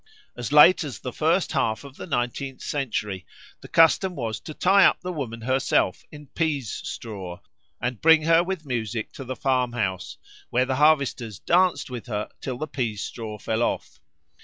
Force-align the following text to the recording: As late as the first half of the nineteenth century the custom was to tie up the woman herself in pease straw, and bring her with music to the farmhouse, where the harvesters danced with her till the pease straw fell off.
As 0.35 0.51
late 0.51 0.83
as 0.83 0.97
the 0.97 1.13
first 1.13 1.51
half 1.51 1.83
of 1.83 1.95
the 1.95 2.07
nineteenth 2.07 2.61
century 2.63 3.23
the 3.59 3.67
custom 3.67 4.15
was 4.15 4.39
to 4.39 4.53
tie 4.55 4.83
up 4.83 5.01
the 5.01 5.13
woman 5.13 5.41
herself 5.41 6.03
in 6.11 6.25
pease 6.25 6.71
straw, 6.83 7.39
and 7.79 8.01
bring 8.01 8.23
her 8.23 8.43
with 8.43 8.65
music 8.65 9.11
to 9.11 9.23
the 9.23 9.35
farmhouse, 9.35 10.17
where 10.49 10.65
the 10.65 10.77
harvesters 10.77 11.37
danced 11.37 11.91
with 11.91 12.07
her 12.07 12.29
till 12.41 12.57
the 12.57 12.65
pease 12.65 13.03
straw 13.03 13.37
fell 13.37 13.61
off. 13.61 13.99